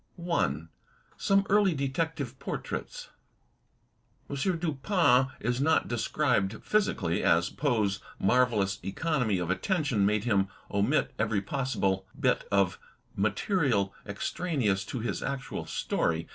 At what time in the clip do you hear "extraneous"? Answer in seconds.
14.03-14.85